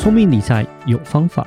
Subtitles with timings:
[0.00, 1.46] 聪明理财有方法，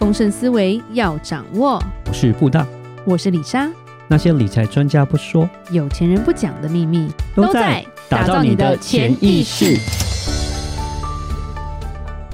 [0.00, 1.80] 丰盛思维要掌握。
[2.08, 2.66] 我是布大，
[3.04, 3.70] 我是李莎。
[4.08, 9.78] 那些理财专家不说，有钱人不讲的秘密，都在打造你的潜意识。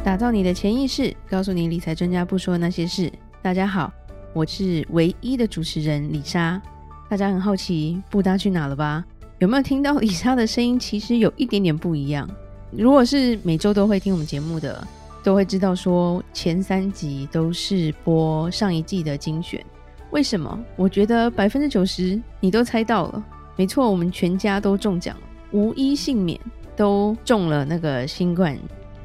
[0.03, 3.13] 打造你的潜意识，告诉你理财专家不说那些事。
[3.43, 3.93] 大家好，
[4.33, 6.59] 我是唯一的主持人李莎。
[7.07, 9.05] 大家很好奇布大去哪了吧？
[9.41, 10.81] 有没有听到李莎的声音？
[10.81, 12.27] 其实有一点点不一样。
[12.71, 14.83] 如果是每周都会听我们节目的。
[15.23, 19.65] 都会知道说前三集都是播上一季的精选，
[20.11, 20.59] 为什么？
[20.77, 23.25] 我觉得百分之九十你都猜到了，
[23.57, 26.41] 没错，我们全家都中奖了，无一幸免，
[26.75, 28.59] 都中了那个新冠，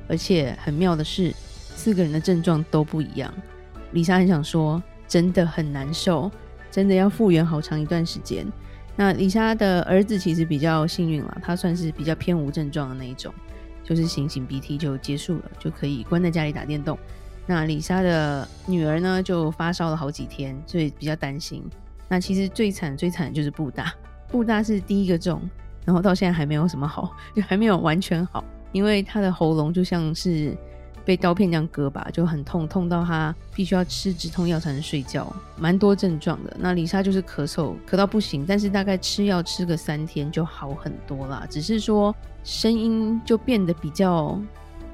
[0.08, 1.34] 而且很妙的是，
[1.76, 3.34] 四个人的症状都不一样。
[3.92, 6.32] 李莎很想说，真的很难受，
[6.72, 8.46] 真的要复原好长一段时间。
[8.96, 13.34] 那李莎的儿子其实比较幸运了，他算是比较偏无症状的那一种。
[13.86, 16.98] 就是擤擤鼻涕就结束了，就可以关在家里打电动。
[17.46, 21.64] 那李莎的女儿呢，就发烧了好几天，所以比较担心。
[22.10, 23.94] 那其实最惨最惨的就是布大，
[24.28, 25.42] 布大是第一个中，
[25.86, 30.58] 然后到现在还没有什么好，就 还没有完全好，因为他的喉咙就像是。
[31.06, 36.58] 被刀片这样割吧，就很痛，痛到他必须要吃止痛药才能睡觉，蛮多症状的。
[36.60, 44.42] 那李莎就是咳嗽，咳到不行，但是大概吃药吃个三天就好很多啦，只是说声音就变得比较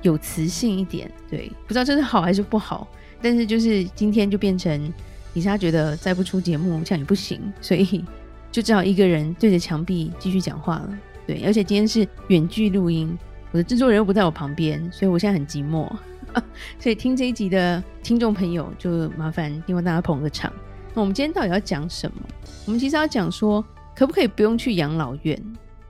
[0.02, 1.10] 有磁性一点。
[1.30, 2.86] 对，不知道这是好还是不好，
[3.22, 4.94] 但是就是今天就变成
[5.34, 8.04] 李莎觉得再不出节目这样也不行，所以
[8.52, 11.00] 就只好一个人对着墙壁继续讲话了。
[11.26, 13.18] 对，而且今天是远距录音。
[13.52, 15.90] 我的制作人又不在我旁边，所以我现在很寂寞。
[16.80, 20.52] 所以听这一集的听众朋友就麻烦另外大家捧个场。
[20.94, 22.22] 那我们今天到底要讲什么？
[22.66, 25.38] 我们其实要讲说，可不可以不用去养老院，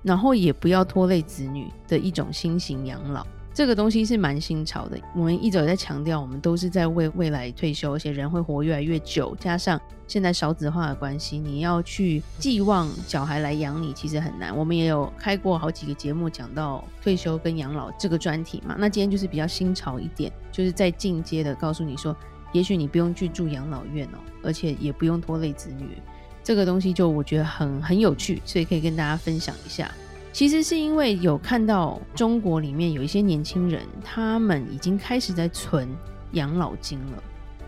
[0.01, 3.25] 然后也不要拖累子女的一种新型养老。
[3.53, 14.55] 这个东西是蛮新潮的，我们一直有在强调，我们都是在为未来退休，而且人会活越来越久，加上现在少子化的关系，你要去寄望小孩来养你，其实很难。
[14.55, 22.15] 我们也有开过好几个节目讲到退休跟养老这个专题嘛，那今天就是比较新潮一点，就是在进阶的告诉你说，
[22.53, 25.97] 也许你不用去住养老院哦，而且也不用拖累子女，
[26.41, 29.91] 这个东西就我觉得很很有趣，所以可以跟大家分享一下。
[30.33, 35.89] 其实是因为有看到中国里面有一些年轻人，他们已经开始在存
[36.31, 37.23] 养老金了，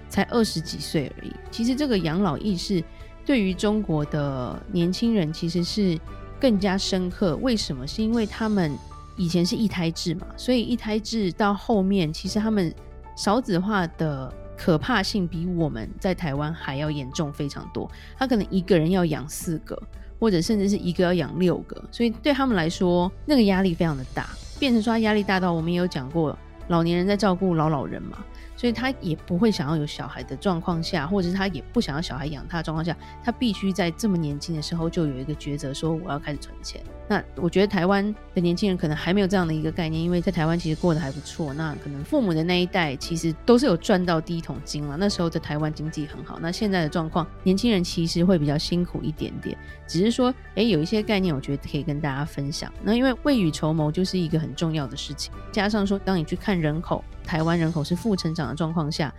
[0.09, 1.31] 才二十几岁而已。
[1.52, 2.81] 其实这个养老意识
[3.25, 6.00] 对于中国的年轻人其实是
[6.40, 7.35] 更加深刻。
[7.38, 7.85] 为什么？
[7.85, 8.75] 是因为他们
[9.18, 12.73] 以前是一胎制嘛，所以一胎制到后面，其实他们
[13.18, 17.91] 少子化的可怕性比我们在台湾还要严重非常多。
[18.18, 19.78] 他可能一个人要养四个。
[20.23, 26.34] 或者甚至是一个要养六个，所以对他们来说，那个压力非常的大，变成说他压力大到我们也有讲过，
[26.69, 28.23] 老年人在照顾老老人嘛。
[28.56, 36.81] 所以他也不会想要有小孩的状况下，或者是他也不想要小孩养他的状况下，他必须在这么年轻的时候就有一个抉择，说我要开始存钱。
[37.08, 41.53] 那我觉得台湾的年轻人可能还没有这样的一个概念，因为在台湾其实过得还不错。
[41.53, 46.40] 那可能父母的那一代其实都是有赚到第一桶金了，那时候在台湾经济很好。
[46.40, 52.72] 那现在的状况，年轻人其实会比较辛苦一点点，只是说，诶，有一些概念，我觉得可以跟大家分享。
[52.81, 57.03] 那因为未雨绸缪就是一个很重要的事情，加上说，当你去看人口。
[57.23, 59.13] 台湾人口是负成长的状况下，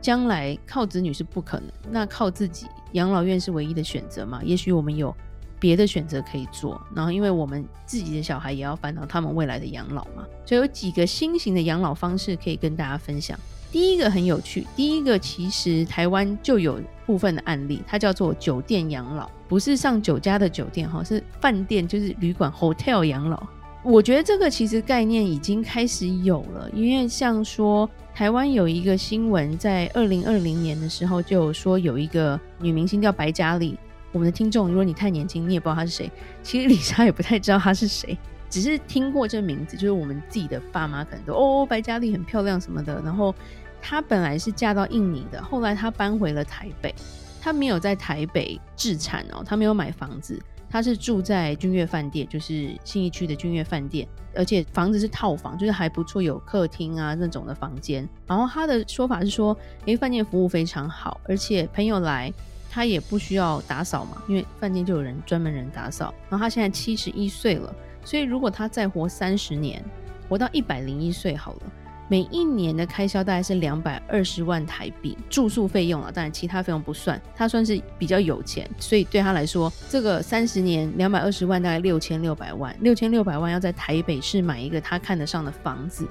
[0.00, 4.40] 将来靠子女是不可能，那靠自己养老院是唯一的选择嘛？
[4.44, 5.14] 也许我们有
[5.58, 13.38] 别的选择可以做，然后因为我们自己的小孩也要烦恼他们未来的养老嘛，所以有几个新型的养老方式可以跟大家分享。
[13.72, 23.46] 第一个很有趣，第一个其实台湾就有部分的案例，它叫做酒店养老，不是上酒家的酒店哈，是饭店，就是旅馆 hotel 养老。
[23.88, 33.78] 我觉得这个其实概念已经开始有了，因为像说台湾有一个新闻，在二零二零年的时候就有说有一个女明星叫白嘉莉。
[34.10, 36.10] 我们的听众，如果你太年轻，你也不知道她是谁，
[36.42, 38.18] 其实 李莎也不太知道她是谁，
[38.50, 43.00] 只是听过这名字，就是我们自己的爸妈可能都哦，白嘉莉很漂亮什么的。
[43.04, 43.32] 然后
[43.80, 46.92] 她本来是嫁到印尼的，后来她搬回了台北，
[47.40, 50.42] 她没有在台北置产哦，她没有买房子。
[50.68, 58.08] 他是住在君悦饭店，就是信义区的君悦饭店，而且房子是套房，就是还不错，有客厅啊那种的房间。
[58.26, 62.32] 然后他的说法是说，诶，饭店服务非常好，而且朋友来
[62.70, 66.12] 他也不需要打扫嘛，因为饭店就有人专门人打扫。
[66.28, 67.74] 然后他现在七十一岁了，
[68.04, 69.82] 所以如果他再活三十年，
[70.28, 71.60] 活到一百零一岁好了。
[72.08, 86.06] 每一年的开销大概是两百二十万台币，住宿费用啊，当然其他费用不算，他算是比较有钱，所以对他来说，这个三十年两百二十万大概六千六百万，六千六百万要在台北市买一个他看得上的房子，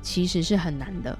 [0.00, 1.16] 其实是很难的。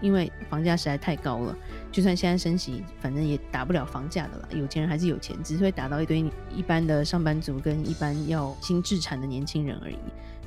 [0.00, 1.56] 因为房价实在太高了。
[1.90, 4.48] 就算现在升息，反正也打不了房价的了。
[4.52, 6.24] 有钱人还是有钱，只是会打到一堆
[6.54, 9.96] 一般的上班族跟一般要新置产的年轻人而已。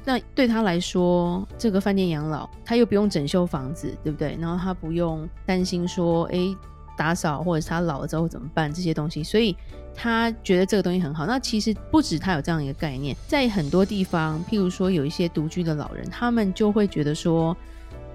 [0.03, 4.37] 那对他来说，这个饭店养老，他又不用整修房子，对不对？
[4.39, 6.57] 然后他不用担心说，诶，
[6.97, 9.55] 打扫或者是他老了之后怎么办这些东西，所以
[9.93, 11.25] 他觉得这个东西很好。
[11.27, 17.55] 那其实不止他有这样一个概念，在很多地方，譬如说有一些独居的老人，他们就会觉得说，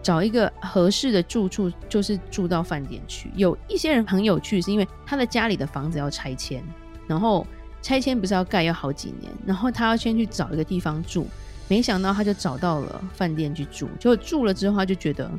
[0.03, 3.31] 找一个合适的住处就是住到饭店去。
[3.37, 6.65] 有一些人很有趣，是因为他的家里的房子要拆迁，
[7.07, 7.47] 然后
[7.81, 11.29] 拆迁不是要盖要好几年，然后他要先去找一个地方住。
[11.69, 15.31] 没想到他就找到了饭店去住，结果住了之后他就觉得，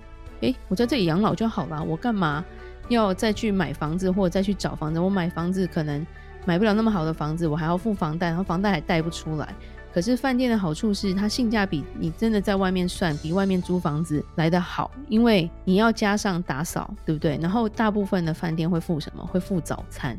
[0.42, 2.44] 诶，我在这里养老就好了，我干嘛
[2.90, 5.00] 要再去买房子或者再去找房子？
[5.00, 6.06] 我买房子可能
[6.46, 9.54] 买不了那么好的房子，我还要付房贷，然后房贷还贷不出来。
[9.94, 17.40] 可是饭店的好处是它性价比，你真的在外面算比外面租房子来得好，因为你要加上打扫，对不对？
[17.42, 19.26] 然后大部分的饭店会付什么？
[19.26, 20.16] 会付早餐，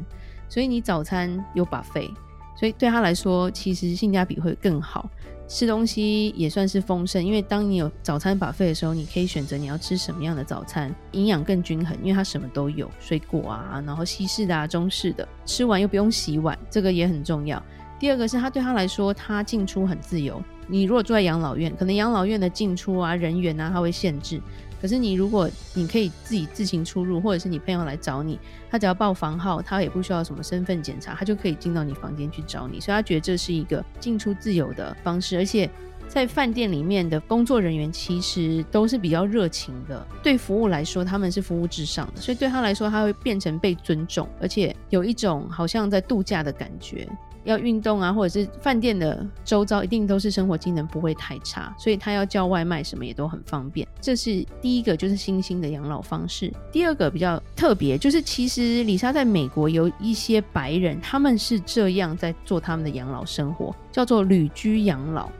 [0.49, 2.11] 所以你早餐有把费
[2.59, 5.09] 所以对他来说其实性价比会更好。
[5.49, 17.61] 吃东西也算是丰盛，因为当你有早餐把费的时候，你可以选择你要吃什么样的早餐，营养更均衡，因为它什么都有，水果啊，然后西式的啊，中式的，吃完又不用洗碗，这个也很重要。
[17.99, 20.41] 第二个是他对他来说，他进出很自由。
[20.69, 24.41] 你如果住在养老院，可能养老院的进出啊，人员啊，他会限制。
[24.81, 28.39] 可是你如果你可以自己自行出入，或者是你朋友来找你，
[28.71, 32.81] 他只要报房号，他也不需要什么身份检查，他就可以进到你房间去找你。
[32.81, 35.69] 所以他觉得这是一个进出自由的方式，而且
[36.07, 47.07] 在饭店里面的工作人员其实都是比较热情的，对服务来说他们是服务至上的，所以对他来说他会变成被尊重，而且有一种好像在度假的感觉。
[47.45, 53.87] 要运动啊，或者是饭店的周遭一定都是生活机能不会太差，所以他要叫外卖什么也都很方便。
[54.01, 56.53] 这是第一个，就是新兴的养老方式。
[56.71, 65.31] 第二个比较特别，就是其实李莎在美国有一些白人，他们是这样在做他们的养老生活，叫做旅居养老。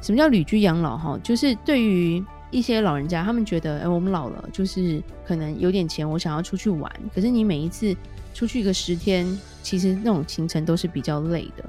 [0.00, 0.96] 什么叫旅居养老？
[0.96, 7.94] 哈，就是对于一些老人家，他们觉得，哎，我们老了，就是可能有点钱，我想要出去玩，可是你每一次。
[8.34, 9.26] 出去一个十天，
[9.62, 11.64] 其实那种行程都是比较累的。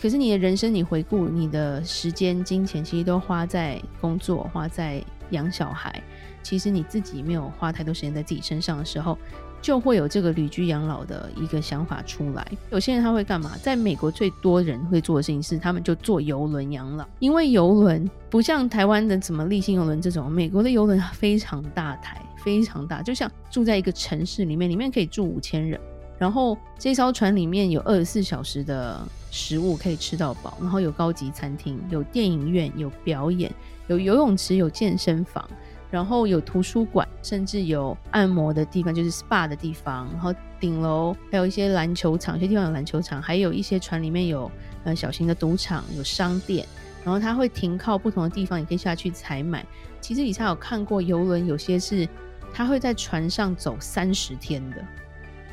[0.00, 6.00] 可是你的人生，你回顾你的时间、金钱，其实都花在工作、花在养小孩。
[6.40, 9.18] 其实你自己没有花太多时间在自己身上的时候，
[9.60, 12.46] 就会有这个旅居养老的一个想法出来。
[12.70, 13.58] 有些人他会干嘛？
[13.60, 17.04] 在美国最多人会做的事情是，他们就坐游轮养老。
[17.18, 25.78] 因为游轮不像台湾的什么立信游轮这种，美国的游轮非常大台，非常大，就像住在一个城市里面，里面可以住五千人。
[26.18, 29.00] 然后这艘船里面有二十四小时的
[29.30, 33.52] 食物可以吃到饱，然后有高级餐厅，有电影院，有表演，
[33.86, 35.48] 有游泳池，有健身房，
[35.90, 40.08] 然后有图书馆，甚至有按摩的地方，就是 SPA 的地方。
[40.12, 44.50] 然后顶楼还有一些篮球场，有些地方有篮球场，还有一些船里面有
[44.82, 46.66] 呃小型的赌场，有商店。
[47.04, 49.64] 然后它会停靠不同的地方，你可以下去采买。
[50.00, 52.06] 其实以前有看过游轮，有些是
[52.52, 54.84] 它会在船上走三十天的。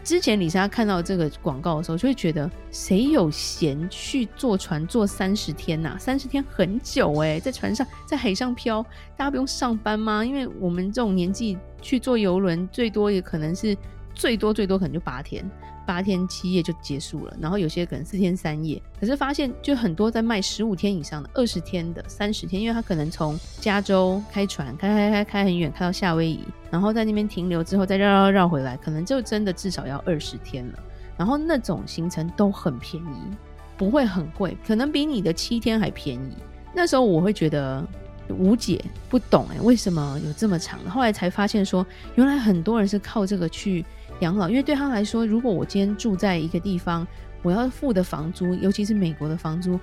[0.06, 5.98] 之前李莎看到这个广告的时候，就会觉得谁有闲去坐船坐三十天呐、啊？
[5.98, 8.84] 三十天很久诶、在船上在海上漂，
[9.18, 10.24] 大家不用上班吗？
[10.24, 13.76] 因为我们这种年纪去坐游轮，最多也可能是
[14.14, 15.44] 最多最多可能就八天。
[15.85, 26.39] 八天七夜就结束了，然后有些可能四天三夜，可是发现就很多在卖十五天以上的、二十天的、三十天，因为他可能从加州开船开开开开很远，开到夏威夷，
[26.71, 30.80] 然后在那边停留之后再绕绕绕回来，可能就真的至少要二十天了。
[31.18, 33.35] 然后那种行程都很便宜，
[33.77, 36.35] 不会很贵，可能比你的七天还便宜。
[36.73, 37.85] 那时候我会觉得
[38.30, 40.80] 无解，不懂哎，为什么有这么长？
[40.89, 43.85] 后来才发现说，原来很多人是靠这个去。
[44.22, 47.06] 养老，因为对他来说，如果我今天住在一个地方，
[47.42, 49.80] 我要付的房租，尤其是美国的房租，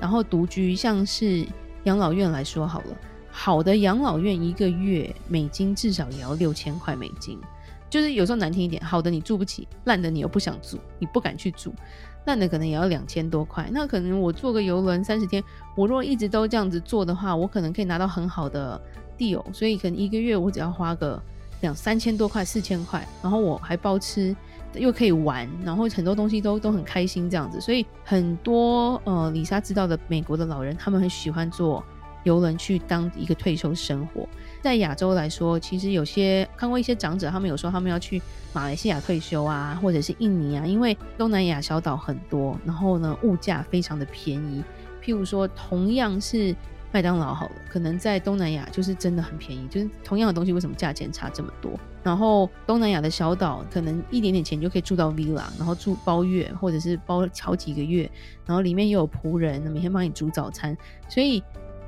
[0.00, 1.46] 然后独居，像是
[1.84, 2.96] 养老院来说好了，
[3.30, 7.38] 好的养老院一个月美金至少也要六千块美金，
[7.88, 11.72] 就是有时候难听一点，好的你住不起，烂的你又不想住，你不敢去住，
[12.24, 13.70] 烂的可能也要两千多块。
[13.72, 15.42] 那可能我坐个游轮三十天，
[15.76, 18.80] 我如果一直都这样子做的话，我可能可以拿到很好的
[19.16, 21.22] deal，所以可能一个月我只要花个。
[21.60, 24.34] 两三千多块，四千块，然后我还包吃，
[24.74, 31.82] 又可以玩，然后很多东西都都很开心这样子，所以很多呃，李莎知道的美国的老人，他们很喜欢坐
[32.24, 34.28] 邮轮去当一个退休生活。
[34.62, 38.20] 在亚洲来说，其实有些看过一些长者，他们有说他们要去
[38.52, 44.62] 马来西亚退休啊，或者是印尼啊，因为东南亚小岛很多，然后呢物价非常的便宜。
[45.02, 46.52] 譬如说，同样是
[46.92, 51.72] 麦当劳好了，可能在东南亚就是真的很便宜，就是同样的东西为什么价钱差这么多？
[52.02, 58.10] 然后东南亚的小岛可能一点点钱就可以住到 villa，然后住包月或者是包好几个月，
[58.46, 60.76] 然后里面也有仆人，每天帮你煮早餐，
[61.08, 61.42] 所以。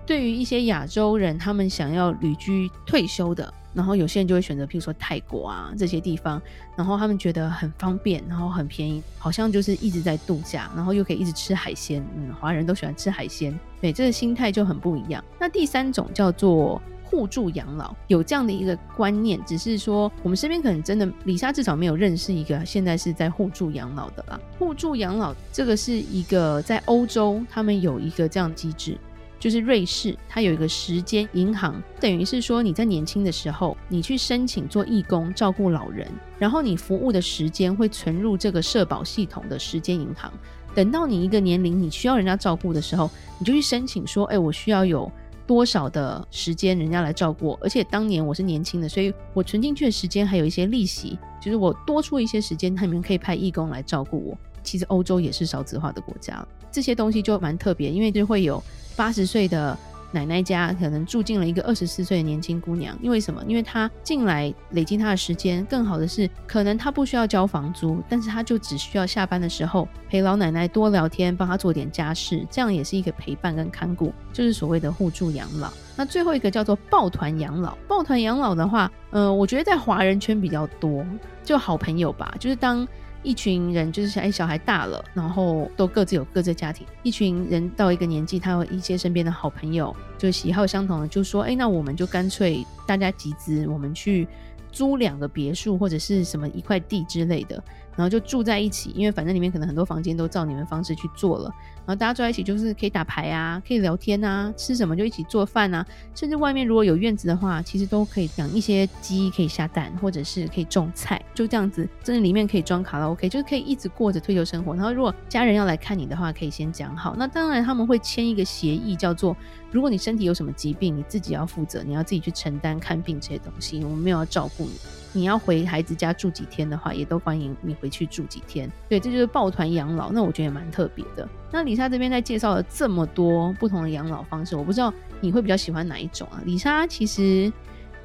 [0.09, 6.41] 对于一些亚洲人，他们想要旅居退休的，然后有些人就会选择，譬如说泰国啊这些地方，
[6.75, 12.03] 然后他们觉得很方便，然后很便宜，好像就是一直在度假，然后又可以一直吃海鲜。
[12.17, 15.23] 嗯，华人都喜欢吃海鲜，对，这个心态就很不一样。
[15.39, 24.41] 那第三种叫做互助养老，有这样的一个观念，只是说我们身边可能真的李莎至少没有认识一个现在是在互助养老的啦。
[24.59, 28.97] 互助养老这个是一个在欧洲，他们有一个这样的机制。
[29.39, 40.33] 就是瑞士，它有一个时间银行，等于是说你在年轻的时候，你去申请做义工照顾老人，然后你服务的时间会存入这个社保系统的时间银行。
[40.75, 45.11] 等到你一个年龄你需要人家照顾的时候，你就去申请说，哎，我需要有
[45.49, 54.39] 多少的时间人家来照顾我，而且当年我是年轻的，所以我存进去的时间还有一些利息，就是我多出一些时间，他们可以派义工来照顾我。
[54.63, 58.63] 其实欧洲也是少子化的国家，这些东西就蛮特别，因为就会有。
[58.95, 59.79] 八十岁的
[60.11, 63.43] 奶奶家可能住进了一个二十四岁的年轻姑娘，因为什么？
[63.47, 65.65] 因为她进来累积她的时间。
[65.67, 75.71] 更好的是，可能她不需要交房租，但是她就只需要下班的时候陪老奶奶多聊天，帮她做点家事，这样也是一个陪伴跟看顾，就是所谓的互助养老。
[75.97, 77.77] 那最后一个叫做抱团养老。
[77.87, 81.05] 抱团养老的话，呃，我觉得在华人圈比较多，
[81.45, 82.87] 就好朋友吧，就是当。
[83.29, 86.87] 一群人就是想，哎，小孩大了，然后都各自有各自的家庭。
[87.03, 94.27] 一群人到一个年纪，他有一些身边的好朋友，就喜好相同的，就说，哎，那我们就干脆大家集资，我们去
[94.73, 97.63] 租两个别墅或者是什么一块地之类的。
[97.99, 101.53] 然后就住在一起，因为反正里面可能很多房间都照你们方式去做了。
[101.79, 105.85] 然后大家住在一起，就是可以打牌啊，可以聊天啊，吃什么就一起做饭啊。
[106.15, 111.89] 甚至外面如果有院子的话，其实都可以养一些鸡，可以下蛋，或者是可以种菜，就这样子。
[112.05, 114.77] 真的里面可以装卡拉 OK，就是可以一直过着退休生活。
[114.77, 117.17] 然后如果家人要来看你的话，可以先讲好。
[117.19, 119.37] 那当然他们会签一个协议，叫做
[119.71, 124.73] 如果你身体有什么疾病，你自己要负责，你要自己去承担看病这些东西，我们没有要照顾你。
[125.15, 128.71] 你要回孩子家住几天的话，也都欢迎你回去住几天。
[128.89, 131.27] 对，这就是抱团养老，那我觉得也蛮特别的。
[131.51, 136.43] 那李莎这边在介绍了这么多不同的养老方式，我不知道你会比较喜欢哪一种啊？
[136.45, 137.51] 李莎其实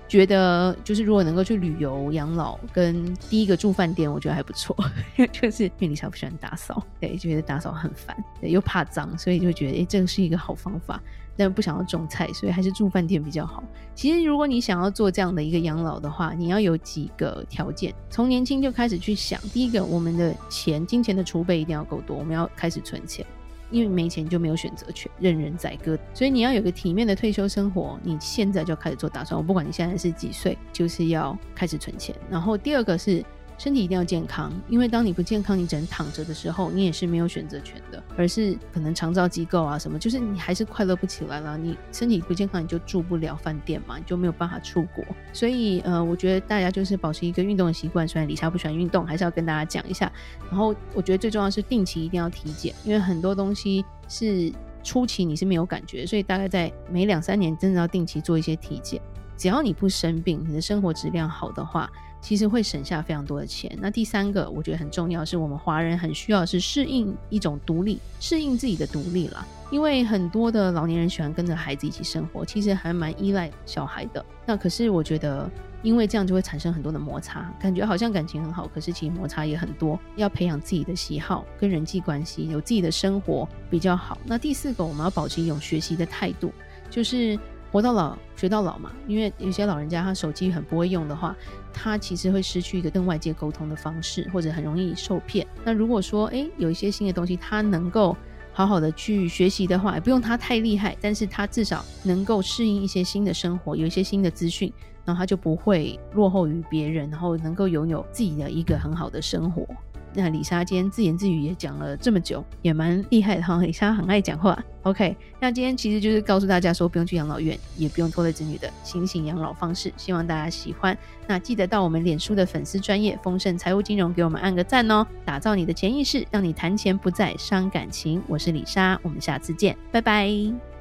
[0.08, 4.75] 觉得，就是如果能够去旅游养老，跟第一个住饭店，我觉得还不错。
[5.32, 11.01] 就是因为李莎不喜欢打扫，对，觉得打扫很烦，对，又怕脏，所以就觉得，哎，这个是一个好方法。
[11.36, 13.63] 但不想要种菜，所以还是住饭店比较好。
[13.96, 17.94] 其实，如果你想要做这样的一个养老的话，你要有几个条件。
[18.10, 23.25] 从年轻就开始去想，第一个，我们的钱、金钱的储备一定要够多，我们要开始存钱，
[23.72, 25.98] 因为没钱就没有选择权，任人宰割。
[26.13, 29.38] 所以你要有个体面的退休生活，你现在就开始做打算。
[29.38, 32.16] 我不管你现在是几岁，就是要开始存钱。
[32.30, 33.24] 然后第二个是。
[33.57, 41.57] 身体一定要健康，因为当你不健康，你只能躺着的时候，你也是没有选择权的，而是可能长照机构啊什么，就是你还是快乐不起来了。
[41.57, 45.03] 你身体不健康，你就住不了饭店嘛，你就没有办法出国。
[45.31, 48.07] 所以呃，我觉得大家就是保持一个运动的习惯。
[48.07, 50.12] 虽然李莎不喜欢运动，还是要跟大家讲一下。
[50.50, 54.51] 然后我觉得最重要是定期一定要体检，因为很多东西是
[54.83, 59.01] 初期你是没有感觉，所以大概在每两三年真的要定期做一些体检。
[59.36, 61.89] 只要你不生病，你的生活质量好的话，
[62.24, 63.70] 其实会省下非常多的钱。
[63.82, 69.46] 那第三个，我觉得很重要，是我们华人很需要是适应一种独立，适应自己的独立啦。
[69.70, 74.25] 因为很多的老年人喜欢跟着孩子一起生活，其实还蛮依赖小孩的。
[74.46, 75.50] 那可是我觉得，
[75.82, 80.00] 因为这样就会产生很多的摩擦，感觉好像感情很好，可是其实摩擦也很多。
[80.15, 84.18] 要培养自己的喜好跟人际关系，有自己的生活比较好。
[84.24, 86.53] 那第四个，我们要保持一种学习的态度，
[86.89, 87.38] 就是。
[87.74, 91.36] 活到老学到老嘛，因为有些老人家他手机很不会用的话，
[91.74, 95.48] 他其实会失去一个跟外界沟通的方式，或者很容易受骗。
[95.65, 98.15] 那如果说诶有一些新的东西，他能够
[98.51, 104.72] 好好的去学习的话，也不用他太厉害，但是他至少能够适应一些新的生活，有一些新的资讯，
[105.03, 109.68] 然后他就不会落后于别人，然后能够拥有自己的一个很好的生活。
[110.13, 113.58] 那李莎今天自言自语也讲了这么久，也蛮厉害的哈。
[113.58, 114.58] 李莎很爱讲话。
[114.84, 120.98] OK，那今天其实就是告诉大家说，不用去养老院，也不用拖累子女的新型养老方式，希望大家喜欢。
[121.25, 128.22] 那记得到我们脸书的粉丝专业丰盛财务金融给我们按个赞哦，打造你的潜意识，让你谈钱不再伤感情。
[128.27, 130.73] 我是李莎，我们下次见，拜拜。